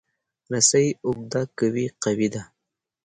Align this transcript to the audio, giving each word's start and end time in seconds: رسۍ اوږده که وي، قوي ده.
رسۍ 0.51 0.87
اوږده 1.05 1.41
که 1.57 1.65
وي، 1.73 1.85
قوي 2.03 2.27
ده. 2.33 2.43